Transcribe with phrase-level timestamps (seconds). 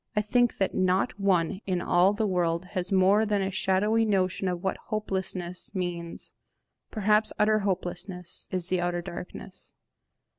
[0.15, 4.47] I think that not one in all the world has more than a shadowy notion
[4.47, 6.33] of what hopelessness means.
[6.89, 9.75] Perhaps utter hopelessness is the outer darkness.